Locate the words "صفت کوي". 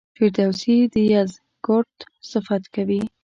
2.31-3.01